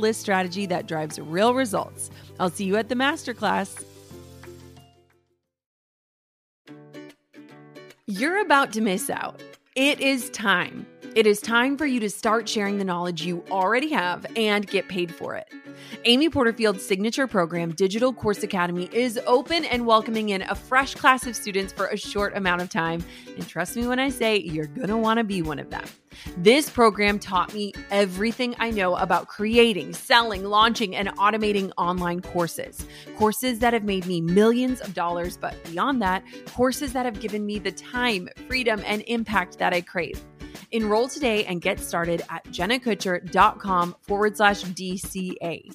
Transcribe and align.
list 0.00 0.20
strategy 0.20 0.66
that 0.66 0.88
drives 0.88 1.18
real 1.18 1.54
results. 1.54 2.10
I'll 2.38 2.50
see 2.50 2.64
you 2.64 2.76
at 2.76 2.88
the 2.88 2.94
masterclass. 2.94 3.84
You're 8.06 8.40
about 8.40 8.72
to 8.72 8.80
miss 8.80 9.08
out. 9.08 9.40
It 9.76 10.00
is 10.00 10.30
time. 10.30 10.84
It 11.16 11.26
is 11.26 11.40
time 11.40 11.76
for 11.76 11.86
you 11.86 11.98
to 12.00 12.08
start 12.08 12.48
sharing 12.48 12.78
the 12.78 12.84
knowledge 12.84 13.22
you 13.22 13.44
already 13.50 13.90
have 13.90 14.24
and 14.36 14.64
get 14.64 14.86
paid 14.86 15.12
for 15.12 15.34
it. 15.34 15.52
Amy 16.04 16.28
Porterfield's 16.28 16.86
signature 16.86 17.26
program, 17.26 17.72
Digital 17.72 18.12
Course 18.12 18.44
Academy, 18.44 18.88
is 18.92 19.18
open 19.26 19.64
and 19.64 19.86
welcoming 19.86 20.28
in 20.28 20.42
a 20.42 20.54
fresh 20.54 20.94
class 20.94 21.26
of 21.26 21.34
students 21.34 21.72
for 21.72 21.88
a 21.88 21.96
short 21.96 22.36
amount 22.36 22.62
of 22.62 22.70
time. 22.70 23.02
And 23.36 23.46
trust 23.48 23.74
me 23.74 23.88
when 23.88 23.98
I 23.98 24.08
say 24.08 24.38
you're 24.38 24.68
going 24.68 24.86
to 24.86 24.96
want 24.96 25.18
to 25.18 25.24
be 25.24 25.42
one 25.42 25.58
of 25.58 25.70
them. 25.70 25.84
This 26.36 26.70
program 26.70 27.18
taught 27.18 27.52
me 27.52 27.72
everything 27.90 28.54
I 28.60 28.70
know 28.70 28.94
about 28.94 29.26
creating, 29.26 29.94
selling, 29.94 30.44
launching, 30.44 30.94
and 30.94 31.08
automating 31.16 31.72
online 31.76 32.20
courses. 32.20 32.86
Courses 33.16 33.58
that 33.58 33.72
have 33.72 33.84
made 33.84 34.06
me 34.06 34.20
millions 34.20 34.80
of 34.80 34.94
dollars, 34.94 35.36
but 35.36 35.56
beyond 35.64 36.00
that, 36.02 36.22
courses 36.46 36.92
that 36.92 37.04
have 37.04 37.18
given 37.18 37.44
me 37.44 37.58
the 37.58 37.72
time, 37.72 38.28
freedom, 38.46 38.80
and 38.86 39.02
impact 39.08 39.58
that 39.58 39.72
I 39.72 39.80
crave. 39.80 40.20
Enroll 40.72 41.08
today 41.08 41.44
and 41.46 41.60
get 41.60 41.80
started 41.80 42.22
at 42.30 42.44
jennakutcher.com 42.46 43.96
forward 44.02 44.36
slash 44.36 44.62
DCA. 44.62 45.72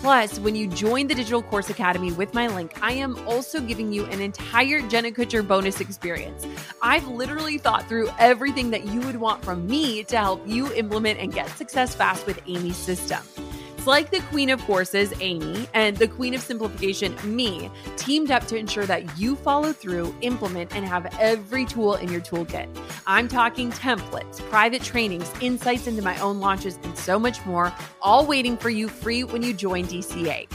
Plus, 0.00 0.38
when 0.38 0.54
you 0.54 0.68
join 0.68 1.08
the 1.08 1.14
Digital 1.14 1.42
Course 1.42 1.70
Academy 1.70 2.12
with 2.12 2.32
my 2.32 2.46
link, 2.46 2.72
I 2.80 2.92
am 2.92 3.18
also 3.26 3.60
giving 3.60 3.92
you 3.92 4.04
an 4.06 4.20
entire 4.20 4.80
Jenna 4.88 5.10
Kutcher 5.10 5.46
bonus 5.46 5.80
experience. 5.80 6.46
I've 6.80 7.06
literally 7.08 7.58
thought 7.58 7.88
through 7.88 8.08
everything 8.18 8.70
that 8.70 8.86
you 8.86 9.00
would 9.00 9.16
want 9.16 9.44
from 9.44 9.66
me 9.66 10.04
to 10.04 10.16
help 10.16 10.46
you 10.46 10.72
implement 10.74 11.18
and 11.18 11.32
get 11.32 11.48
success 11.50 11.94
fast 11.96 12.26
with 12.26 12.40
Amy's 12.46 12.76
system 12.76 13.18
It's 13.76 13.86
like 13.86 14.10
the 14.10 14.20
queen 14.30 14.50
of 14.50 14.60
courses, 14.62 15.12
Amy, 15.20 15.68
and 15.74 15.96
the 15.96 16.08
queen 16.08 16.32
of 16.34 16.40
simplification, 16.40 17.16
me, 17.24 17.70
teamed 17.96 18.30
up 18.30 18.46
to 18.46 18.56
ensure 18.56 18.86
that 18.86 19.18
you 19.18 19.34
follow 19.36 19.72
through, 19.72 20.14
implement, 20.20 20.74
and 20.74 20.84
have 20.84 21.12
every 21.18 21.64
tool 21.64 21.94
in 21.96 22.10
your 22.10 22.20
toolkit. 22.20 22.68
I'm 23.08 23.26
talking 23.26 23.72
templates, 23.72 24.38
private 24.50 24.82
trainings, 24.82 25.32
insights 25.40 25.86
into 25.86 26.02
my 26.02 26.18
own 26.18 26.40
launches, 26.40 26.78
and 26.82 26.96
so 26.96 27.18
much 27.18 27.44
more, 27.46 27.72
all 28.02 28.26
waiting 28.26 28.54
for 28.54 28.68
you 28.68 28.86
free 28.86 29.24
when 29.24 29.42
you 29.42 29.54
join 29.54 29.86
DCA. 29.86 30.46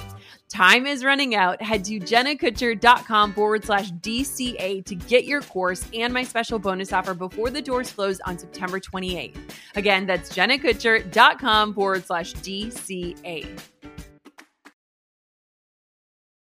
Time 0.49 0.85
is 0.85 1.03
running 1.03 1.33
out. 1.33 1.59
Head 1.63 1.83
to 1.85 1.99
jennakutcher.com 1.99 3.33
forward 3.33 3.65
slash 3.65 3.91
DCA 3.93 4.85
to 4.85 4.93
get 4.93 5.25
your 5.25 5.41
course 5.41 5.83
and 5.95 6.13
my 6.13 6.23
special 6.23 6.59
bonus 6.59 6.93
offer 6.93 7.15
before 7.15 7.49
the 7.49 7.59
doors 7.59 7.91
close 7.91 8.19
on 8.19 8.37
September 8.37 8.79
28th. 8.79 9.35
Again, 9.75 10.05
that's 10.05 10.31
jennakutcher.com 10.31 11.73
forward 11.73 12.05
slash 12.05 12.35
DCA. 12.35 13.59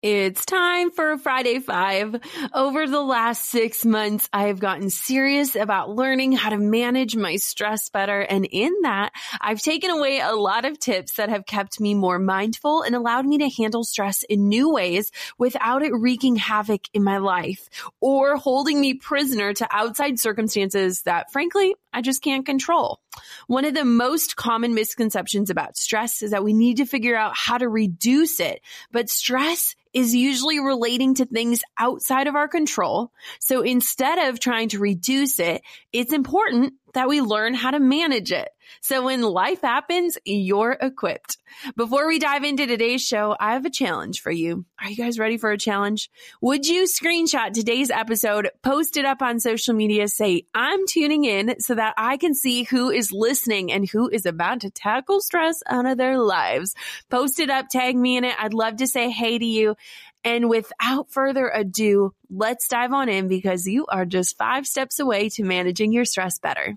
It's 0.00 0.44
time 0.44 0.92
for 0.92 1.18
Friday 1.18 1.58
Five. 1.58 2.20
Over 2.54 2.86
the 2.86 3.00
last 3.00 3.46
six 3.46 3.84
months, 3.84 4.28
I 4.32 4.44
have 4.44 4.60
gotten 4.60 4.90
serious 4.90 5.56
about 5.56 5.90
learning 5.90 6.30
how 6.30 6.50
to 6.50 6.56
manage 6.56 7.16
my 7.16 7.34
stress 7.34 7.88
better. 7.88 8.20
And 8.20 8.46
in 8.48 8.72
that, 8.82 9.10
I've 9.40 9.60
taken 9.60 9.90
away 9.90 10.20
a 10.20 10.36
lot 10.36 10.64
of 10.64 10.78
tips 10.78 11.14
that 11.14 11.30
have 11.30 11.46
kept 11.46 11.80
me 11.80 11.94
more 11.94 12.20
mindful 12.20 12.82
and 12.82 12.94
allowed 12.94 13.26
me 13.26 13.38
to 13.38 13.48
handle 13.48 13.82
stress 13.82 14.22
in 14.22 14.48
new 14.48 14.72
ways 14.72 15.10
without 15.36 15.82
it 15.82 15.90
wreaking 15.92 16.36
havoc 16.36 16.82
in 16.94 17.02
my 17.02 17.18
life 17.18 17.68
or 18.00 18.36
holding 18.36 18.80
me 18.80 18.94
prisoner 18.94 19.52
to 19.52 19.66
outside 19.68 20.20
circumstances 20.20 21.02
that 21.02 21.32
frankly, 21.32 21.74
I 21.98 22.00
just 22.00 22.22
can't 22.22 22.46
control. 22.46 23.00
One 23.48 23.64
of 23.64 23.74
the 23.74 23.84
most 23.84 24.36
common 24.36 24.72
misconceptions 24.72 25.50
about 25.50 25.76
stress 25.76 26.22
is 26.22 26.30
that 26.30 26.44
we 26.44 26.52
need 26.52 26.76
to 26.76 26.86
figure 26.86 27.16
out 27.16 27.32
how 27.34 27.58
to 27.58 27.68
reduce 27.68 28.38
it, 28.38 28.60
but 28.92 29.10
stress 29.10 29.74
is 29.92 30.14
usually 30.14 30.60
relating 30.60 31.14
to 31.16 31.26
things 31.26 31.60
outside 31.76 32.28
of 32.28 32.36
our 32.36 32.46
control. 32.46 33.10
So 33.40 33.62
instead 33.62 34.28
of 34.28 34.38
trying 34.38 34.68
to 34.68 34.78
reduce 34.78 35.40
it, 35.40 35.62
it's 35.92 36.12
important 36.12 36.74
that 36.94 37.08
we 37.08 37.20
learn 37.20 37.54
how 37.54 37.72
to 37.72 37.80
manage 37.80 38.30
it. 38.30 38.48
So 38.80 39.04
when 39.04 39.22
life 39.22 39.62
happens, 39.62 40.18
you're 40.24 40.76
equipped. 40.80 41.38
Before 41.76 42.06
we 42.06 42.18
dive 42.18 42.44
into 42.44 42.66
today's 42.66 43.04
show, 43.04 43.36
I 43.38 43.52
have 43.54 43.64
a 43.64 43.70
challenge 43.70 44.20
for 44.20 44.30
you. 44.30 44.64
Are 44.80 44.90
you 44.90 44.96
guys 44.96 45.18
ready 45.18 45.38
for 45.38 45.50
a 45.50 45.58
challenge? 45.58 46.10
Would 46.40 46.66
you 46.66 46.84
screenshot 46.84 47.52
today's 47.52 47.90
episode, 47.90 48.50
post 48.62 48.96
it 48.96 49.04
up 49.04 49.22
on 49.22 49.40
social 49.40 49.74
media, 49.74 50.08
say, 50.08 50.44
I'm 50.54 50.86
tuning 50.86 51.24
in 51.24 51.60
so 51.60 51.74
that 51.74 51.94
I 51.96 52.16
can 52.16 52.34
see 52.34 52.64
who 52.64 52.90
is 52.90 53.12
listening 53.12 53.72
and 53.72 53.88
who 53.88 54.08
is 54.08 54.26
about 54.26 54.60
to 54.60 54.70
tackle 54.70 55.20
stress 55.20 55.62
out 55.68 55.86
of 55.86 55.98
their 55.98 56.18
lives. 56.18 56.74
Post 57.10 57.40
it 57.40 57.50
up, 57.50 57.66
tag 57.70 57.96
me 57.96 58.16
in 58.16 58.24
it. 58.24 58.34
I'd 58.38 58.54
love 58.54 58.76
to 58.76 58.86
say 58.86 59.10
hey 59.10 59.38
to 59.38 59.46
you. 59.46 59.76
And 60.24 60.50
without 60.50 61.10
further 61.10 61.48
ado, 61.48 62.12
let's 62.28 62.68
dive 62.68 62.92
on 62.92 63.08
in 63.08 63.28
because 63.28 63.66
you 63.66 63.86
are 63.86 64.04
just 64.04 64.36
five 64.36 64.66
steps 64.66 64.98
away 64.98 65.28
to 65.30 65.44
managing 65.44 65.92
your 65.92 66.04
stress 66.04 66.38
better. 66.38 66.76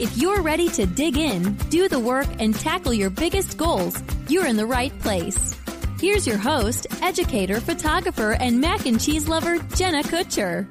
If 0.00 0.16
you're 0.16 0.42
ready 0.42 0.68
to 0.68 0.86
dig 0.86 1.16
in, 1.16 1.54
do 1.70 1.88
the 1.88 1.98
work, 1.98 2.28
and 2.38 2.54
tackle 2.54 2.94
your 2.94 3.10
biggest 3.10 3.58
goals, 3.58 4.00
you're 4.28 4.46
in 4.46 4.56
the 4.56 4.64
right 4.64 4.96
place. 5.00 5.56
Here's 6.00 6.24
your 6.24 6.36
host, 6.36 6.86
educator, 7.02 7.60
photographer, 7.60 8.30
and 8.30 8.60
mac 8.60 8.86
and 8.86 9.00
cheese 9.00 9.26
lover, 9.26 9.58
Jenna 9.74 10.04
Kutcher. 10.04 10.68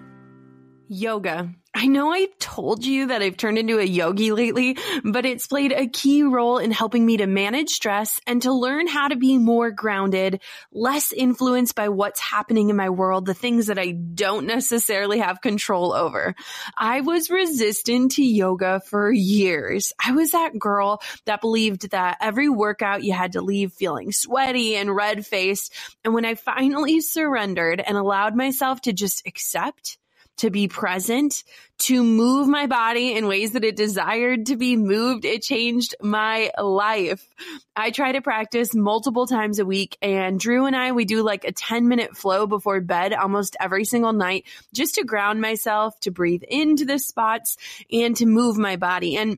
Yoga. 0.88 1.50
I 1.80 1.86
know 1.86 2.12
I've 2.12 2.36
told 2.40 2.84
you 2.84 3.10
that 3.10 3.22
I've 3.22 3.38
turned 3.38 3.60
into 3.60 3.78
a 3.78 3.84
yogi 3.84 4.32
lately, 4.32 4.80
but 5.04 5.28
it's 5.28 5.46
played 5.46 5.72
a 5.72 5.88
key 5.88 6.24
role 6.24 6.58
in 6.58 6.72
helping 6.72 7.06
me 7.06 7.18
to 7.18 7.28
manage 7.28 7.70
stress 7.70 8.20
and 8.26 8.42
to 8.42 8.52
learn 8.52 8.88
how 8.88 9.10
to 9.10 9.16
be 9.16 9.38
more 9.38 9.70
grounded, 9.70 10.42
less 10.72 11.12
influenced 11.12 11.76
by 11.76 11.90
what's 11.90 12.20
happening 12.20 12.72
in 12.72 12.76
my 12.76 12.90
world, 12.90 13.28
the 13.28 13.36
things 13.36 13.68
that 13.68 13.78
I 13.78 13.92
don't 13.92 14.48
necessarily 14.48 15.20
have 15.20 15.40
control 15.40 15.94
over. 15.94 16.34
I 16.76 17.02
was 17.02 17.30
resistant 17.30 18.14
to 18.14 18.24
yoga 18.24 18.82
for 18.88 19.12
years. 19.12 19.94
I 20.04 20.14
was 20.14 20.32
that 20.32 20.58
girl 20.58 21.00
that 21.26 21.42
believed 21.42 21.92
that 21.92 22.18
every 22.22 22.50
workout 22.50 23.04
you 23.04 23.14
had 23.14 23.34
to 23.34 23.42
leave 23.42 23.72
feeling 23.72 24.12
sweaty 24.12 24.76
and 24.78 24.96
red 24.96 25.28
faced. 25.28 25.72
And 26.04 26.16
when 26.16 26.26
I 26.26 26.34
finally 26.34 27.02
surrendered 27.02 27.84
and 27.86 27.96
allowed 27.96 28.36
myself 28.36 28.82
to 28.82 28.94
just 28.94 29.28
accept 29.28 30.00
to 30.38 30.50
be 30.50 30.68
present, 30.68 31.44
to 31.80 32.04
move 32.04 32.48
my 32.48 32.68
body 32.68 33.16
in 33.16 33.28
ways 33.28 33.51
that 33.51 33.63
it 33.63 33.75
desired 33.75 34.48
to 34.48 34.56
be 34.56 34.75
moved. 34.75 35.25
It 35.25 35.42
changed 35.42 35.95
my 36.01 36.51
life. 36.62 37.28
I 37.75 37.92
try 37.92 38.13
to 38.13 38.22
practice 38.22 38.74
multiple 38.74 39.28
times 39.28 39.60
a 39.60 39.66
week 39.66 39.98
and 40.01 40.39
Drew 40.39 40.66
and 40.66 40.75
I, 40.75 40.92
we 40.92 41.06
do 41.06 41.24
like 41.24 41.44
a 41.44 41.51
10 41.51 41.88
minute 41.88 42.16
flow 42.18 42.48
before 42.48 42.81
bed 42.81 43.13
almost 43.13 43.56
every 43.60 43.86
single 43.86 44.13
night 44.13 44.45
just 44.74 44.95
to 44.95 45.04
ground 45.04 45.42
myself, 45.42 46.00
to 46.01 46.12
breathe 46.12 46.44
into 46.48 46.86
the 46.86 47.00
spots 47.00 47.57
and 47.92 48.16
to 48.18 48.25
move 48.25 48.57
my 48.57 48.75
body. 48.75 49.18
And 49.18 49.38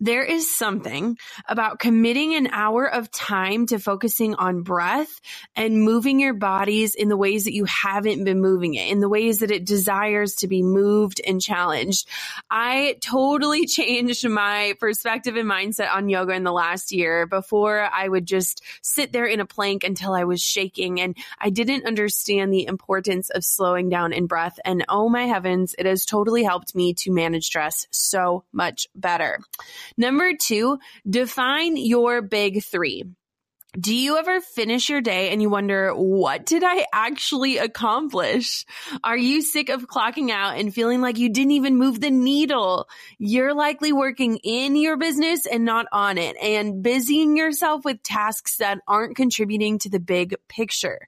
there 0.00 0.22
is 0.22 0.54
something 0.54 1.16
about 1.48 1.78
committing 1.78 2.34
an 2.34 2.48
hour 2.48 2.86
of 2.86 3.10
time 3.10 3.66
to 3.66 3.78
focusing 3.78 4.34
on 4.34 4.62
breath 4.62 5.20
and 5.54 5.80
moving 5.80 6.20
your 6.20 6.34
bodies 6.34 6.94
in 6.94 7.08
the 7.08 7.16
ways 7.16 7.44
that 7.44 7.54
you 7.54 7.64
haven't 7.64 8.24
been 8.24 8.40
moving 8.40 8.74
it, 8.74 8.90
in 8.90 9.00
the 9.00 9.08
ways 9.08 9.38
that 9.38 9.50
it 9.50 9.64
desires 9.64 10.36
to 10.36 10.48
be 10.48 10.62
moved 10.62 11.20
and 11.26 11.40
challenged. 11.40 12.08
I 12.50 12.96
totally 13.00 13.66
changed 13.66 14.28
my 14.28 14.74
perspective 14.78 15.36
and 15.36 15.50
mindset 15.50 15.90
on 15.90 16.08
yoga 16.08 16.34
in 16.34 16.44
the 16.44 16.52
last 16.52 16.92
year. 16.92 17.26
Before 17.26 17.80
I 17.80 18.06
would 18.06 18.26
just 18.26 18.62
sit 18.82 19.12
there 19.12 19.26
in 19.26 19.40
a 19.40 19.46
plank 19.46 19.82
until 19.82 20.12
I 20.12 20.24
was 20.24 20.42
shaking 20.42 21.00
and 21.00 21.16
I 21.40 21.50
didn't 21.50 21.86
understand 21.86 22.52
the 22.52 22.66
importance 22.66 23.30
of 23.30 23.44
slowing 23.44 23.88
down 23.88 24.12
in 24.12 24.26
breath. 24.26 24.58
And 24.64 24.84
oh 24.88 25.08
my 25.08 25.24
heavens, 25.24 25.74
it 25.78 25.86
has 25.86 26.04
totally 26.04 26.44
helped 26.44 26.74
me 26.74 26.92
to 26.94 27.10
manage 27.10 27.46
stress 27.46 27.86
so 27.90 28.44
much 28.52 28.88
better. 28.94 29.40
Number 29.96 30.32
two, 30.34 30.78
define 31.08 31.76
your 31.76 32.22
big 32.22 32.62
three. 32.64 33.04
Do 33.78 33.94
you 33.94 34.16
ever 34.16 34.40
finish 34.40 34.88
your 34.88 35.02
day 35.02 35.28
and 35.28 35.42
you 35.42 35.50
wonder, 35.50 35.90
what 35.90 36.46
did 36.46 36.64
I 36.64 36.86
actually 36.94 37.58
accomplish? 37.58 38.64
Are 39.04 39.18
you 39.18 39.42
sick 39.42 39.68
of 39.68 39.86
clocking 39.86 40.30
out 40.30 40.56
and 40.56 40.72
feeling 40.72 41.02
like 41.02 41.18
you 41.18 41.28
didn't 41.28 41.50
even 41.50 41.76
move 41.76 42.00
the 42.00 42.10
needle? 42.10 42.88
You're 43.18 43.52
likely 43.52 43.92
working 43.92 44.38
in 44.38 44.76
your 44.76 44.96
business 44.96 45.44
and 45.44 45.66
not 45.66 45.84
on 45.92 46.16
it 46.16 46.36
and 46.42 46.82
busying 46.82 47.36
yourself 47.36 47.84
with 47.84 48.02
tasks 48.02 48.56
that 48.58 48.78
aren't 48.88 49.14
contributing 49.14 49.78
to 49.80 49.90
the 49.90 50.00
big 50.00 50.36
picture. 50.48 51.06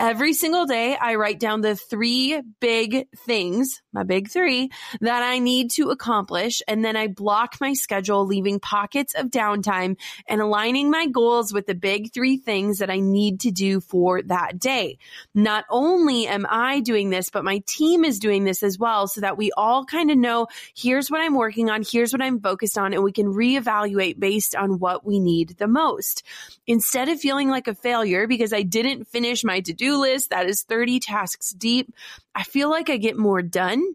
Every 0.00 0.32
single 0.32 0.64
day, 0.64 0.96
I 0.96 1.16
write 1.16 1.38
down 1.38 1.60
the 1.60 1.76
three 1.76 2.40
big 2.58 3.06
things, 3.26 3.82
my 3.92 4.02
big 4.02 4.30
three, 4.30 4.70
that 5.02 5.22
I 5.22 5.40
need 5.40 5.72
to 5.72 5.90
accomplish. 5.90 6.62
And 6.66 6.82
then 6.82 6.96
I 6.96 7.08
block 7.08 7.56
my 7.60 7.74
schedule, 7.74 8.24
leaving 8.24 8.60
pockets 8.60 9.14
of 9.14 9.26
downtime 9.26 9.98
and 10.26 10.40
aligning 10.40 10.90
my 10.90 11.06
goals 11.06 11.52
with 11.52 11.66
the 11.66 11.74
big 11.74 12.14
three 12.14 12.38
things 12.38 12.78
that 12.78 12.88
I 12.88 13.00
need 13.00 13.40
to 13.40 13.50
do 13.50 13.82
for 13.82 14.22
that 14.22 14.58
day. 14.58 14.96
Not 15.34 15.66
only 15.68 16.26
am 16.26 16.46
I 16.48 16.80
doing 16.80 17.10
this, 17.10 17.28
but 17.28 17.44
my 17.44 17.62
team 17.66 18.02
is 18.02 18.18
doing 18.18 18.44
this 18.44 18.62
as 18.62 18.78
well 18.78 19.06
so 19.06 19.20
that 19.20 19.36
we 19.36 19.52
all 19.54 19.84
kind 19.84 20.10
of 20.10 20.16
know 20.16 20.46
here's 20.74 21.10
what 21.10 21.20
I'm 21.20 21.34
working 21.34 21.68
on, 21.68 21.82
here's 21.86 22.10
what 22.10 22.22
I'm 22.22 22.40
focused 22.40 22.78
on, 22.78 22.94
and 22.94 23.04
we 23.04 23.12
can 23.12 23.26
reevaluate 23.26 24.18
based 24.18 24.56
on 24.56 24.78
what 24.78 25.04
we 25.04 25.20
need 25.20 25.56
the 25.58 25.68
most. 25.68 26.22
Instead 26.66 27.10
of 27.10 27.20
feeling 27.20 27.50
like 27.50 27.68
a 27.68 27.74
failure 27.74 28.26
because 28.26 28.54
I 28.54 28.62
didn't 28.62 29.04
finish 29.06 29.44
my 29.44 29.60
to 29.60 29.74
list 29.98 30.30
that 30.30 30.48
is 30.48 30.62
30 30.62 31.00
tasks 31.00 31.50
deep. 31.50 31.94
I 32.34 32.42
feel 32.42 32.70
like 32.70 32.90
I 32.90 32.96
get 32.96 33.16
more 33.16 33.42
done 33.42 33.94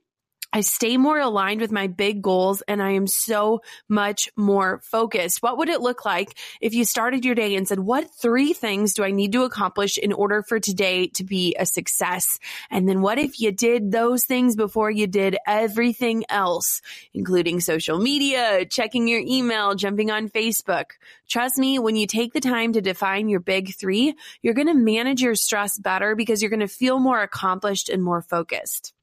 I 0.56 0.62
stay 0.62 0.96
more 0.96 1.20
aligned 1.20 1.60
with 1.60 1.74
my 1.74 1.88
big 1.88 2.22
goals 2.22 2.62
and 2.62 2.82
I 2.82 2.92
am 2.92 3.08
so 3.08 3.62
much 3.90 4.30
more 4.38 4.80
focused. 4.86 5.44
What 5.44 5.58
would 5.58 5.68
it 5.68 5.82
look 5.82 6.06
like 6.06 6.40
if 6.62 6.74
you 6.74 6.86
started 6.86 7.26
your 7.26 7.36
day 7.36 7.56
and 7.56 7.68
said, 7.68 7.80
what 7.80 8.10
three 8.22 8.54
things 8.54 8.94
do 8.94 9.04
I 9.04 9.12
need 9.12 9.34
to 9.34 9.44
accomplish 9.44 9.98
in 9.98 10.14
order 10.14 10.44
for 10.44 10.62
today 10.62 11.08
to 11.08 11.26
be 11.26 11.58
a 11.60 11.66
success? 11.66 12.40
And 12.72 12.88
then 12.88 13.02
what 13.02 13.18
if 13.18 13.42
you 13.42 13.52
did 13.52 13.92
those 13.92 14.24
things 14.24 14.56
before 14.56 14.90
you 14.90 15.08
did 15.08 15.36
everything 15.46 16.24
else, 16.30 16.82
including 17.14 17.60
social 17.60 18.00
media, 18.00 18.64
checking 18.64 19.10
your 19.10 19.20
email, 19.20 19.76
jumping 19.76 20.10
on 20.10 20.30
Facebook? 20.30 20.92
Trust 21.28 21.58
me, 21.58 21.80
when 21.80 21.98
you 21.98 22.08
take 22.08 22.32
the 22.32 22.40
time 22.40 22.72
to 22.72 22.82
define 22.82 23.28
your 23.28 23.42
big 23.42 23.76
three, 23.76 24.16
you're 24.42 24.54
going 24.54 24.68
to 24.68 24.74
manage 24.74 25.22
your 25.22 25.36
stress 25.36 25.78
better 25.78 26.16
because 26.16 26.42
you're 26.42 26.50
going 26.50 26.62
to 26.62 26.70
feel 26.70 26.98
more 26.98 27.22
accomplished 27.22 27.90
and 27.90 28.02
more 28.02 28.22
focused. 28.22 28.95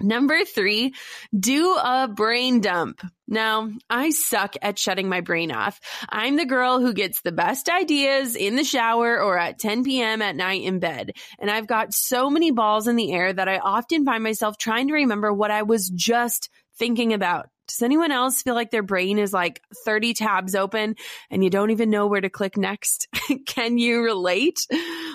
Number 0.00 0.44
three, 0.44 0.94
do 1.38 1.74
a 1.74 2.08
brain 2.08 2.60
dump. 2.60 3.02
Now, 3.28 3.70
I 3.88 4.10
suck 4.10 4.54
at 4.62 4.78
shutting 4.78 5.08
my 5.08 5.20
brain 5.20 5.52
off. 5.52 5.78
I'm 6.08 6.36
the 6.36 6.46
girl 6.46 6.80
who 6.80 6.92
gets 6.92 7.20
the 7.20 7.32
best 7.32 7.68
ideas 7.68 8.34
in 8.34 8.56
the 8.56 8.64
shower 8.64 9.20
or 9.20 9.38
at 9.38 9.58
10 9.58 9.84
p.m. 9.84 10.22
at 10.22 10.36
night 10.36 10.62
in 10.62 10.80
bed. 10.80 11.12
And 11.38 11.50
I've 11.50 11.66
got 11.66 11.94
so 11.94 12.30
many 12.30 12.50
balls 12.50 12.88
in 12.88 12.96
the 12.96 13.12
air 13.12 13.32
that 13.32 13.48
I 13.48 13.58
often 13.58 14.04
find 14.04 14.24
myself 14.24 14.56
trying 14.58 14.88
to 14.88 14.94
remember 14.94 15.32
what 15.32 15.50
I 15.50 15.62
was 15.62 15.88
just 15.90 16.48
thinking 16.78 17.12
about. 17.12 17.48
Does 17.68 17.82
anyone 17.82 18.10
else 18.10 18.42
feel 18.42 18.54
like 18.54 18.72
their 18.72 18.82
brain 18.82 19.18
is 19.20 19.32
like 19.32 19.62
30 19.84 20.14
tabs 20.14 20.56
open 20.56 20.96
and 21.30 21.44
you 21.44 21.50
don't 21.50 21.70
even 21.70 21.88
know 21.88 22.08
where 22.08 22.20
to 22.20 22.28
click 22.28 22.56
next? 22.56 23.06
Can 23.46 23.78
you 23.78 24.02
relate? 24.02 24.66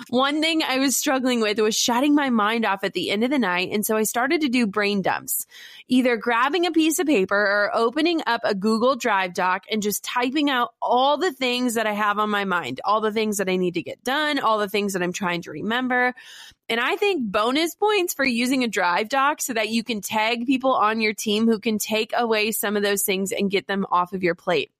One 0.08 0.40
thing 0.40 0.62
I 0.62 0.78
was 0.78 0.96
struggling 0.96 1.40
with 1.40 1.58
was 1.58 1.74
shutting 1.74 2.14
my 2.14 2.30
mind 2.30 2.64
off 2.64 2.84
at 2.84 2.92
the 2.92 3.10
end 3.10 3.24
of 3.24 3.30
the 3.30 3.40
night. 3.40 3.70
And 3.72 3.84
so 3.84 3.96
I 3.96 4.04
started 4.04 4.42
to 4.42 4.48
do 4.48 4.66
brain 4.66 5.02
dumps, 5.02 5.46
either 5.88 6.16
grabbing 6.16 6.64
a 6.64 6.70
piece 6.70 7.00
of 7.00 7.08
paper 7.08 7.36
or 7.36 7.70
opening 7.74 8.22
up 8.24 8.42
a 8.44 8.54
Google 8.54 8.94
Drive 8.94 9.34
doc 9.34 9.64
and 9.68 9.82
just 9.82 10.04
typing 10.04 10.48
out 10.48 10.72
all 10.80 11.18
the 11.18 11.32
things 11.32 11.74
that 11.74 11.88
I 11.88 11.92
have 11.92 12.20
on 12.20 12.30
my 12.30 12.44
mind, 12.44 12.80
all 12.84 13.00
the 13.00 13.10
things 13.10 13.38
that 13.38 13.48
I 13.48 13.56
need 13.56 13.74
to 13.74 13.82
get 13.82 14.04
done, 14.04 14.38
all 14.38 14.58
the 14.58 14.68
things 14.68 14.92
that 14.92 15.02
I'm 15.02 15.12
trying 15.12 15.42
to 15.42 15.50
remember. 15.50 16.14
And 16.68 16.78
I 16.78 16.94
think 16.94 17.24
bonus 17.24 17.74
points 17.74 18.14
for 18.14 18.24
using 18.24 18.62
a 18.62 18.68
drive 18.68 19.08
doc 19.08 19.40
so 19.40 19.54
that 19.54 19.70
you 19.70 19.82
can 19.82 20.02
tag 20.02 20.46
people 20.46 20.72
on 20.72 21.00
your 21.00 21.14
team 21.14 21.46
who 21.46 21.58
can 21.58 21.78
take 21.78 22.12
away 22.16 22.52
some 22.52 22.76
of 22.76 22.84
those 22.84 23.02
things 23.02 23.32
and 23.32 23.50
get 23.50 23.66
them 23.66 23.84
off 23.90 24.12
of 24.12 24.22
your 24.22 24.36
plate. 24.36 24.70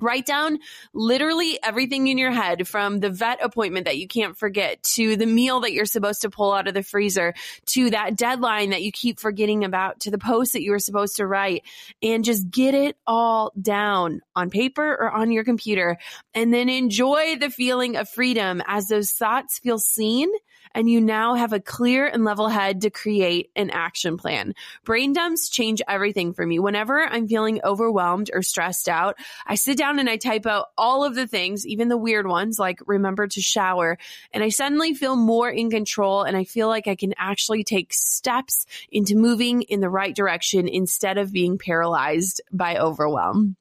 Write 0.00 0.26
down 0.26 0.58
literally 0.92 1.58
everything 1.62 2.08
in 2.08 2.18
your 2.18 2.32
head 2.32 2.66
from 2.66 3.00
the 3.00 3.10
vet 3.10 3.42
appointment 3.42 3.86
that 3.86 3.96
you 3.96 4.08
can't 4.08 4.36
forget 4.36 4.82
to 4.94 5.16
the 5.16 5.26
meal 5.26 5.60
that 5.60 5.72
you're 5.72 5.84
supposed 5.84 6.22
to 6.22 6.30
pull 6.30 6.52
out 6.52 6.66
of 6.66 6.74
the 6.74 6.82
freezer 6.82 7.32
to 7.66 7.90
that 7.90 8.16
deadline 8.16 8.70
that 8.70 8.82
you 8.82 8.90
keep 8.90 9.20
forgetting 9.20 9.64
about 9.64 10.00
to 10.00 10.10
the 10.10 10.18
post 10.18 10.52
that 10.52 10.62
you 10.62 10.72
were 10.72 10.78
supposed 10.78 11.16
to 11.16 11.26
write 11.26 11.62
and 12.02 12.24
just 12.24 12.50
get 12.50 12.74
it 12.74 12.96
all 13.06 13.52
down 13.60 14.20
on 14.34 14.50
paper 14.50 14.84
or 14.84 15.10
on 15.10 15.30
your 15.30 15.44
computer 15.44 15.96
and 16.34 16.52
then 16.52 16.68
enjoy 16.68 17.36
the 17.36 17.50
feeling 17.50 17.96
of 17.96 18.08
freedom 18.08 18.62
as 18.66 18.88
those 18.88 19.12
thoughts 19.12 19.58
feel 19.60 19.78
seen 19.78 20.28
and 20.72 20.88
you 20.88 21.00
now 21.00 21.34
have 21.34 21.52
a 21.52 21.60
clear 21.60 22.06
and 22.06 22.24
level 22.24 22.48
head 22.48 22.82
to 22.82 22.90
create 22.90 23.50
an 23.56 23.70
action 23.70 24.16
plan. 24.16 24.54
Brain 24.84 25.12
dumps 25.12 25.48
change 25.48 25.82
everything 25.88 26.32
for 26.32 26.46
me. 26.46 26.58
Whenever 26.58 27.00
I'm 27.00 27.28
feeling 27.28 27.60
overwhelmed 27.64 28.30
or 28.32 28.42
stressed 28.42 28.88
out, 28.88 29.16
I 29.46 29.54
sit 29.54 29.76
down 29.76 29.98
and 29.98 30.08
I 30.08 30.16
type 30.16 30.46
out 30.46 30.66
all 30.76 31.04
of 31.04 31.14
the 31.14 31.26
things, 31.26 31.66
even 31.66 31.88
the 31.88 31.96
weird 31.96 32.26
ones 32.26 32.58
like 32.58 32.80
remember 32.86 33.26
to 33.26 33.40
shower, 33.40 33.98
and 34.32 34.42
I 34.42 34.48
suddenly 34.48 34.94
feel 34.94 35.16
more 35.16 35.50
in 35.50 35.70
control 35.70 36.22
and 36.22 36.36
I 36.36 36.44
feel 36.44 36.68
like 36.68 36.86
I 36.86 36.94
can 36.94 37.14
actually 37.16 37.64
take 37.64 37.92
steps 37.92 38.66
into 38.90 39.16
moving 39.16 39.62
in 39.62 39.80
the 39.80 39.90
right 39.90 40.14
direction 40.14 40.68
instead 40.68 41.18
of 41.18 41.32
being 41.32 41.58
paralyzed 41.58 42.40
by 42.52 42.76
overwhelm. 42.76 43.56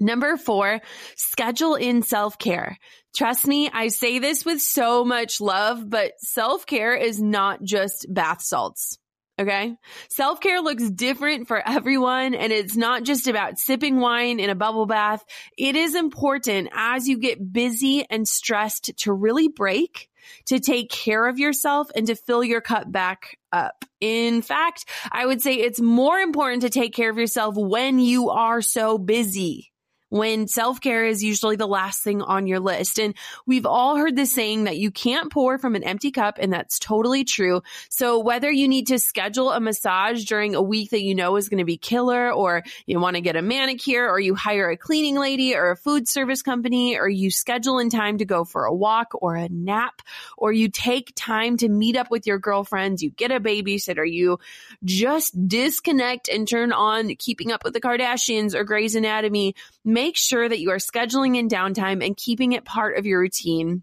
Number 0.00 0.38
four, 0.38 0.80
schedule 1.14 1.74
in 1.74 2.02
self 2.02 2.38
care. 2.38 2.78
Trust 3.14 3.46
me, 3.46 3.68
I 3.70 3.88
say 3.88 4.18
this 4.18 4.44
with 4.46 4.62
so 4.62 5.04
much 5.04 5.40
love, 5.40 5.88
but 5.88 6.12
self 6.18 6.64
care 6.64 6.94
is 6.94 7.20
not 7.20 7.62
just 7.62 8.06
bath 8.08 8.40
salts. 8.40 8.98
Okay. 9.38 9.74
Self 10.10 10.40
care 10.40 10.60
looks 10.60 10.90
different 10.90 11.48
for 11.48 11.66
everyone 11.66 12.34
and 12.34 12.52
it's 12.52 12.76
not 12.76 13.04
just 13.04 13.26
about 13.26 13.58
sipping 13.58 13.98
wine 13.98 14.38
in 14.38 14.50
a 14.50 14.54
bubble 14.54 14.86
bath. 14.86 15.24
It 15.56 15.76
is 15.76 15.94
important 15.94 16.68
as 16.74 17.08
you 17.08 17.18
get 17.18 17.52
busy 17.52 18.04
and 18.08 18.28
stressed 18.28 18.92
to 18.98 19.12
really 19.12 19.48
break, 19.48 20.08
to 20.46 20.60
take 20.60 20.90
care 20.90 21.26
of 21.26 21.38
yourself 21.38 21.88
and 21.94 22.06
to 22.08 22.16
fill 22.16 22.44
your 22.44 22.60
cup 22.60 22.92
back 22.92 23.38
up. 23.50 23.84
In 24.00 24.42
fact, 24.42 24.84
I 25.10 25.24
would 25.24 25.40
say 25.40 25.54
it's 25.54 25.80
more 25.80 26.18
important 26.18 26.62
to 26.62 26.70
take 26.70 26.94
care 26.94 27.10
of 27.10 27.16
yourself 27.16 27.54
when 27.56 27.98
you 27.98 28.30
are 28.30 28.60
so 28.60 28.98
busy 28.98 29.70
when 30.10 30.46
self 30.46 30.80
care 30.80 31.06
is 31.06 31.24
usually 31.24 31.56
the 31.56 31.66
last 31.66 32.02
thing 32.02 32.20
on 32.20 32.46
your 32.46 32.60
list. 32.60 32.98
And 32.98 33.14
we've 33.46 33.64
all 33.64 33.96
heard 33.96 34.16
the 34.16 34.26
saying 34.26 34.64
that 34.64 34.76
you 34.76 34.90
can't 34.90 35.32
pour 35.32 35.58
from 35.58 35.74
an 35.74 35.84
empty 35.84 36.10
cup, 36.10 36.38
and 36.38 36.52
that's 36.52 36.78
totally 36.78 37.24
true. 37.24 37.62
So 37.88 38.18
whether 38.18 38.50
you 38.50 38.68
need 38.68 38.88
to 38.88 38.98
schedule 38.98 39.50
a 39.50 39.60
massage 39.60 40.24
during 40.24 40.54
a 40.54 40.62
week 40.62 40.90
that 40.90 41.02
you 41.02 41.14
know 41.14 41.36
is 41.36 41.48
going 41.48 41.58
to 41.58 41.64
be 41.64 41.78
killer, 41.78 42.30
or 42.30 42.62
you 42.86 43.00
want 43.00 43.16
to 43.16 43.22
get 43.22 43.36
a 43.36 43.42
manicure, 43.42 44.08
or 44.08 44.20
you 44.20 44.34
hire 44.34 44.70
a 44.70 44.76
cleaning 44.76 45.16
lady 45.16 45.54
or 45.54 45.70
a 45.70 45.76
food 45.76 46.08
service 46.08 46.42
company, 46.42 46.98
or 46.98 47.08
you 47.08 47.30
schedule 47.30 47.78
in 47.78 47.88
time 47.88 48.18
to 48.18 48.24
go 48.24 48.44
for 48.44 48.64
a 48.64 48.74
walk 48.74 49.12
or 49.14 49.36
a 49.36 49.48
nap, 49.48 50.02
or 50.36 50.52
you 50.52 50.68
take 50.68 51.12
time 51.14 51.56
to 51.56 51.68
meet 51.68 51.96
up 51.96 52.10
with 52.10 52.26
your 52.26 52.38
girlfriends, 52.38 53.02
you 53.02 53.10
get 53.10 53.30
a 53.30 53.40
babysitter, 53.40 54.10
you 54.10 54.38
just 54.84 55.48
disconnect 55.48 56.28
and 56.28 56.48
turn 56.48 56.72
on 56.72 57.14
keeping 57.16 57.52
up 57.52 57.64
with 57.64 57.72
the 57.72 57.80
Kardashians 57.80 58.54
or 58.54 58.64
Grey's 58.64 58.94
Anatomy 58.94 59.54
make 59.84 60.16
sure 60.16 60.48
that 60.48 60.60
you 60.60 60.70
are 60.70 60.76
scheduling 60.76 61.36
in 61.36 61.48
downtime 61.48 62.04
and 62.04 62.16
keeping 62.16 62.52
it 62.52 62.64
part 62.64 62.96
of 62.98 63.06
your 63.06 63.20
routine 63.20 63.82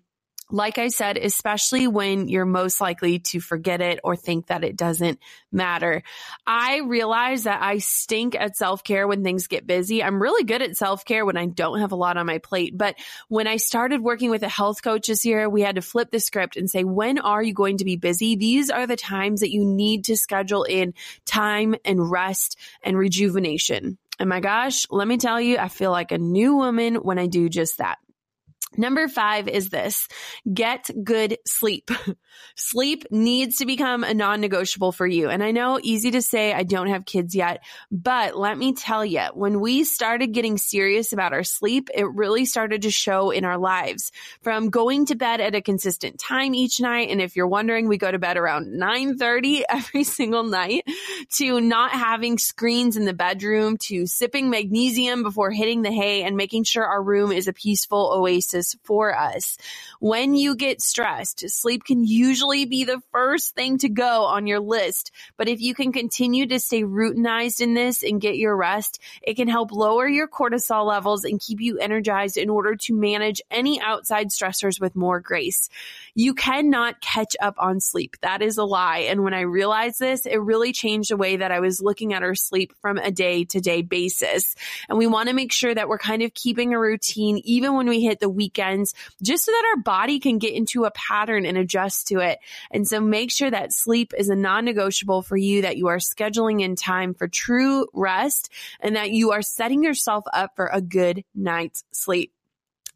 like 0.49 0.77
I 0.77 0.87
said, 0.87 1.17
especially 1.17 1.87
when 1.87 2.29
you're 2.29 2.45
most 2.45 2.79
likely 2.79 3.19
to 3.19 3.41
forget 3.41 3.81
it 3.81 3.99
or 4.03 4.15
think 4.15 4.47
that 4.47 4.63
it 4.63 4.77
doesn't 4.77 5.19
matter. 5.51 6.03
I 6.45 6.79
realize 6.85 7.43
that 7.43 7.61
I 7.61 7.79
stink 7.79 8.33
at 8.33 8.55
self 8.55 8.83
care 8.83 9.07
when 9.07 9.23
things 9.23 9.47
get 9.47 9.67
busy. 9.67 10.01
I'm 10.01 10.21
really 10.21 10.45
good 10.45 10.61
at 10.61 10.77
self 10.77 11.03
care 11.03 11.25
when 11.25 11.35
I 11.35 11.47
don't 11.47 11.81
have 11.81 11.91
a 11.91 11.97
lot 11.97 12.15
on 12.15 12.25
my 12.25 12.37
plate. 12.37 12.77
But 12.77 12.95
when 13.27 13.45
I 13.45 13.57
started 13.57 14.01
working 14.01 14.29
with 14.29 14.43
a 14.43 14.49
health 14.49 14.81
coach 14.81 15.07
this 15.07 15.25
year, 15.25 15.49
we 15.49 15.61
had 15.61 15.75
to 15.75 15.81
flip 15.81 16.11
the 16.11 16.19
script 16.19 16.55
and 16.55 16.69
say, 16.69 16.85
when 16.85 17.19
are 17.19 17.43
you 17.43 17.53
going 17.53 17.79
to 17.79 17.85
be 17.85 17.97
busy? 17.97 18.37
These 18.37 18.69
are 18.69 18.87
the 18.87 18.95
times 18.95 19.41
that 19.41 19.51
you 19.51 19.65
need 19.65 20.05
to 20.05 20.15
schedule 20.15 20.63
in 20.63 20.93
time 21.25 21.75
and 21.83 22.09
rest 22.09 22.57
and 22.81 22.97
rejuvenation. 22.97 23.97
And 24.19 24.29
my 24.29 24.39
gosh, 24.39 24.87
let 24.89 25.07
me 25.07 25.17
tell 25.17 25.39
you, 25.39 25.57
I 25.57 25.67
feel 25.67 25.91
like 25.91 26.11
a 26.11 26.17
new 26.17 26.55
woman 26.55 26.95
when 26.95 27.19
I 27.19 27.27
do 27.27 27.49
just 27.49 27.77
that. 27.77 27.99
Number 28.75 29.07
five 29.07 29.47
is 29.47 29.69
this 29.69 30.07
get 30.51 30.89
good 31.03 31.37
sleep. 31.45 31.89
sleep 32.55 33.05
needs 33.09 33.57
to 33.57 33.65
become 33.65 34.03
a 34.03 34.13
non 34.13 34.41
negotiable 34.41 34.91
for 34.91 35.07
you. 35.07 35.29
And 35.29 35.41
I 35.41 35.51
know 35.51 35.79
easy 35.81 36.11
to 36.11 36.21
say, 36.21 36.53
I 36.53 36.63
don't 36.63 36.87
have 36.87 37.05
kids 37.05 37.33
yet, 37.33 37.63
but 37.91 38.37
let 38.37 38.57
me 38.57 38.73
tell 38.73 39.05
you, 39.05 39.21
when 39.33 39.61
we 39.61 39.85
started 39.85 40.33
getting 40.33 40.57
serious 40.57 41.13
about 41.13 41.31
our 41.31 41.45
sleep, 41.45 41.89
it 41.93 42.03
really 42.13 42.45
started 42.45 42.81
to 42.81 42.91
show 42.91 43.31
in 43.31 43.45
our 43.45 43.57
lives 43.57 44.11
from 44.41 44.69
going 44.69 45.05
to 45.07 45.15
bed 45.15 45.39
at 45.39 45.55
a 45.55 45.61
consistent 45.61 46.19
time 46.19 46.53
each 46.53 46.81
night. 46.81 47.09
And 47.09 47.21
if 47.21 47.37
you're 47.37 47.47
wondering, 47.47 47.87
we 47.87 47.97
go 47.97 48.11
to 48.11 48.19
bed 48.19 48.35
around 48.35 48.73
9 48.73 49.17
30 49.17 49.63
every 49.69 50.03
single 50.03 50.43
night 50.43 50.85
to 51.37 51.61
not 51.61 51.91
having 51.91 52.37
screens 52.37 52.97
in 52.97 53.05
the 53.05 53.13
bedroom 53.13 53.77
to 53.77 54.07
sipping 54.07 54.49
magnesium 54.49 55.23
before 55.23 55.51
hitting 55.51 55.83
the 55.83 55.91
hay 55.91 56.23
and 56.23 56.35
making 56.35 56.65
sure 56.65 56.85
our 56.85 57.01
room 57.01 57.31
is 57.31 57.47
a 57.47 57.53
peaceful 57.53 58.11
oasis 58.13 58.66
for 58.83 59.15
us. 59.15 59.57
When 59.99 60.35
you 60.35 60.55
get 60.55 60.81
stressed, 60.81 61.49
sleep 61.49 61.83
can 61.83 62.05
usually 62.05 62.65
be 62.65 62.83
the 62.83 63.01
first 63.11 63.55
thing 63.55 63.77
to 63.79 63.89
go 63.89 64.25
on 64.25 64.47
your 64.47 64.59
list. 64.59 65.11
But 65.37 65.47
if 65.47 65.61
you 65.61 65.73
can 65.73 65.91
continue 65.91 66.47
to 66.47 66.59
stay 66.59 66.83
routinized 66.83 67.61
in 67.61 67.73
this 67.73 68.03
and 68.03 68.21
get 68.21 68.37
your 68.37 68.55
rest, 68.55 68.99
it 69.21 69.35
can 69.35 69.47
help 69.47 69.71
lower 69.71 70.07
your 70.07 70.27
cortisol 70.27 70.85
levels 70.85 71.23
and 71.23 71.39
keep 71.39 71.61
you 71.61 71.77
energized 71.79 72.37
in 72.37 72.49
order 72.49 72.75
to 72.75 72.93
manage 72.93 73.41
any 73.51 73.79
outside 73.81 74.29
stressors 74.29 74.79
with 74.79 74.95
more 74.95 75.19
grace. 75.19 75.69
You 76.15 76.33
cannot 76.33 77.01
catch 77.01 77.35
up 77.39 77.55
on 77.57 77.79
sleep. 77.79 78.17
That 78.21 78.41
is 78.41 78.57
a 78.57 78.63
lie. 78.63 78.99
And 79.09 79.23
when 79.23 79.33
I 79.33 79.41
realized 79.41 79.99
this, 79.99 80.25
it 80.25 80.37
really 80.37 80.73
changed 80.73 81.11
the 81.11 81.17
way 81.17 81.37
that 81.37 81.51
I 81.51 81.59
was 81.59 81.81
looking 81.81 82.13
at 82.13 82.23
our 82.23 82.35
sleep 82.35 82.73
from 82.81 82.97
a 82.97 83.11
day 83.11 83.45
to 83.45 83.61
day 83.61 83.81
basis. 83.81 84.55
And 84.89 84.97
we 84.97 85.07
want 85.07 85.29
to 85.29 85.35
make 85.35 85.51
sure 85.51 85.73
that 85.73 85.89
we're 85.89 85.97
kind 85.97 86.21
of 86.21 86.33
keeping 86.33 86.73
a 86.73 86.79
routine 86.79 87.39
even 87.43 87.75
when 87.75 87.87
we 87.87 88.01
hit 88.01 88.19
the 88.19 88.29
week 88.29 88.46
weekends, 88.47 88.93
just 89.21 89.45
so 89.45 89.51
that 89.51 89.73
our 89.75 89.81
body 89.81 90.19
can 90.19 90.37
get 90.37 90.53
into 90.53 90.85
a 90.85 90.91
pattern 90.91 91.45
and 91.45 91.57
adjust 91.57 92.07
to 92.07 92.19
it. 92.19 92.39
And 92.71 92.87
so 92.87 93.01
make 93.01 93.31
sure 93.31 93.51
that 93.51 93.73
sleep 93.73 94.13
is 94.17 94.29
a 94.29 94.35
non 94.35 94.63
negotiable 94.65 95.21
for 95.21 95.35
you, 95.35 95.63
that 95.63 95.77
you 95.77 95.87
are 95.87 95.97
scheduling 95.97 96.61
in 96.61 96.75
time 96.75 97.13
for 97.13 97.27
true 97.27 97.87
rest 97.93 98.49
and 98.79 98.95
that 98.95 99.11
you 99.11 99.31
are 99.31 99.41
setting 99.41 99.83
yourself 99.83 100.23
up 100.31 100.55
for 100.55 100.69
a 100.71 100.81
good 100.81 101.23
night's 101.35 101.83
sleep. 101.91 102.31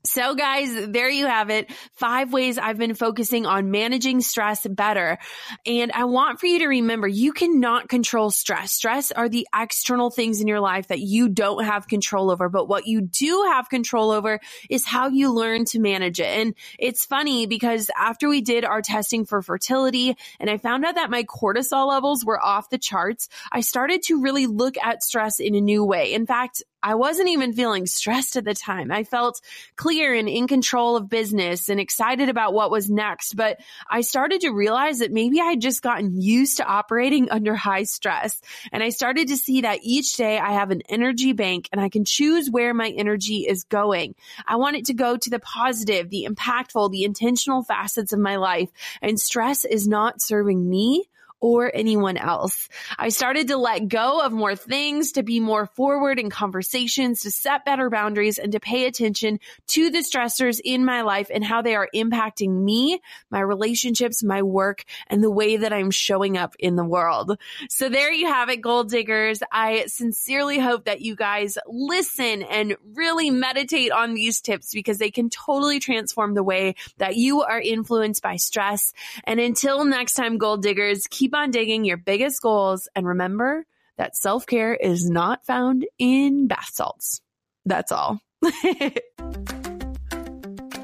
So 0.03 0.33
guys, 0.33 0.87
there 0.87 1.09
you 1.09 1.27
have 1.27 1.51
it. 1.51 1.71
Five 1.93 2.33
ways 2.33 2.57
I've 2.57 2.79
been 2.79 2.95
focusing 2.95 3.45
on 3.45 3.69
managing 3.69 4.21
stress 4.21 4.65
better. 4.65 5.19
And 5.65 5.91
I 5.91 6.05
want 6.05 6.39
for 6.39 6.47
you 6.47 6.59
to 6.59 6.67
remember 6.67 7.07
you 7.07 7.33
cannot 7.33 7.87
control 7.87 8.31
stress. 8.31 8.71
Stress 8.71 9.11
are 9.11 9.29
the 9.29 9.47
external 9.55 10.09
things 10.09 10.41
in 10.41 10.47
your 10.47 10.59
life 10.59 10.87
that 10.87 11.01
you 11.01 11.29
don't 11.29 11.63
have 11.65 11.87
control 11.87 12.31
over. 12.31 12.49
But 12.49 12.67
what 12.67 12.87
you 12.87 13.01
do 13.01 13.45
have 13.51 13.69
control 13.69 14.09
over 14.09 14.39
is 14.71 14.85
how 14.85 15.09
you 15.09 15.31
learn 15.31 15.65
to 15.65 15.79
manage 15.79 16.19
it. 16.19 16.25
And 16.25 16.55
it's 16.79 17.05
funny 17.05 17.45
because 17.45 17.91
after 17.95 18.27
we 18.27 18.41
did 18.41 18.65
our 18.65 18.81
testing 18.81 19.25
for 19.25 19.43
fertility 19.43 20.17
and 20.39 20.49
I 20.49 20.57
found 20.57 20.83
out 20.83 20.95
that 20.95 21.11
my 21.11 21.23
cortisol 21.23 21.87
levels 21.87 22.25
were 22.25 22.43
off 22.43 22.71
the 22.71 22.79
charts, 22.79 23.29
I 23.51 23.61
started 23.61 24.01
to 24.03 24.19
really 24.19 24.47
look 24.47 24.77
at 24.77 25.03
stress 25.03 25.39
in 25.39 25.53
a 25.53 25.61
new 25.61 25.85
way. 25.85 26.13
In 26.13 26.25
fact, 26.25 26.63
I 26.83 26.95
wasn't 26.95 27.29
even 27.29 27.53
feeling 27.53 27.85
stressed 27.85 28.35
at 28.37 28.45
the 28.45 28.53
time. 28.53 28.91
I 28.91 29.03
felt 29.03 29.41
clear 29.75 30.13
and 30.13 30.27
in 30.27 30.47
control 30.47 30.95
of 30.95 31.09
business 31.09 31.69
and 31.69 31.79
excited 31.79 32.29
about 32.29 32.53
what 32.53 32.71
was 32.71 32.89
next. 32.89 33.35
But 33.35 33.59
I 33.89 34.01
started 34.01 34.41
to 34.41 34.51
realize 34.51 34.99
that 34.99 35.11
maybe 35.11 35.39
I 35.39 35.45
had 35.45 35.61
just 35.61 35.81
gotten 35.81 36.19
used 36.19 36.57
to 36.57 36.65
operating 36.65 37.29
under 37.31 37.55
high 37.55 37.83
stress. 37.83 38.41
And 38.71 38.81
I 38.81 38.89
started 38.89 39.27
to 39.27 39.37
see 39.37 39.61
that 39.61 39.79
each 39.83 40.17
day 40.17 40.39
I 40.39 40.53
have 40.53 40.71
an 40.71 40.81
energy 40.89 41.33
bank 41.33 41.69
and 41.71 41.79
I 41.79 41.89
can 41.89 42.05
choose 42.05 42.49
where 42.49 42.73
my 42.73 42.89
energy 42.89 43.45
is 43.47 43.63
going. 43.65 44.15
I 44.47 44.55
want 44.55 44.75
it 44.75 44.85
to 44.85 44.93
go 44.93 45.17
to 45.17 45.29
the 45.29 45.39
positive, 45.39 46.09
the 46.09 46.27
impactful, 46.29 46.91
the 46.91 47.03
intentional 47.03 47.63
facets 47.63 48.13
of 48.13 48.19
my 48.19 48.37
life. 48.37 48.69
And 49.01 49.19
stress 49.19 49.65
is 49.65 49.87
not 49.87 50.21
serving 50.21 50.67
me 50.67 51.05
or 51.41 51.71
anyone 51.73 52.17
else. 52.17 52.69
I 52.97 53.09
started 53.09 53.47
to 53.49 53.57
let 53.57 53.87
go 53.87 54.21
of 54.21 54.31
more 54.31 54.55
things, 54.55 55.13
to 55.13 55.23
be 55.23 55.39
more 55.39 55.65
forward 55.65 56.19
in 56.19 56.29
conversations, 56.29 57.21
to 57.21 57.31
set 57.31 57.65
better 57.65 57.89
boundaries, 57.89 58.37
and 58.37 58.51
to 58.53 58.59
pay 58.59 58.85
attention 58.85 59.39
to 59.67 59.89
the 59.89 59.99
stressors 59.99 60.61
in 60.63 60.85
my 60.85 61.01
life 61.01 61.29
and 61.33 61.43
how 61.43 61.61
they 61.61 61.75
are 61.75 61.89
impacting 61.93 62.63
me, 62.63 63.01
my 63.29 63.39
relationships, 63.39 64.23
my 64.23 64.43
work, 64.43 64.85
and 65.07 65.23
the 65.23 65.31
way 65.31 65.57
that 65.57 65.73
I'm 65.73 65.91
showing 65.91 66.37
up 66.37 66.55
in 66.59 66.75
the 66.75 66.85
world. 66.85 67.37
So 67.69 67.89
there 67.89 68.11
you 68.11 68.27
have 68.27 68.49
it, 68.49 68.61
goal 68.61 68.83
diggers. 68.83 69.41
I 69.51 69.85
sincerely 69.87 70.59
hope 70.59 70.85
that 70.85 71.01
you 71.01 71.15
guys 71.15 71.57
listen 71.65 72.43
and 72.43 72.77
really 72.93 73.31
meditate 73.31 73.91
on 73.91 74.13
these 74.13 74.41
tips 74.41 74.71
because 74.73 74.99
they 74.99 75.11
can 75.11 75.29
totally 75.29 75.79
transform 75.79 76.35
the 76.35 76.43
way 76.43 76.75
that 76.97 77.15
you 77.15 77.41
are 77.41 77.59
influenced 77.59 78.21
by 78.21 78.35
stress. 78.35 78.93
And 79.23 79.39
until 79.39 79.85
next 79.85 80.13
time, 80.13 80.37
goal 80.37 80.57
diggers, 80.57 81.07
keep 81.09 81.30
keep 81.31 81.39
on 81.39 81.51
digging 81.51 81.85
your 81.85 81.97
biggest 81.97 82.41
goals 82.41 82.89
and 82.93 83.07
remember 83.07 83.65
that 83.97 84.17
self 84.17 84.45
care 84.45 84.73
is 84.73 85.09
not 85.09 85.45
found 85.45 85.87
in 85.97 86.47
bath 86.47 86.71
salts. 86.73 87.21
That's 87.65 87.93
all. 87.93 88.19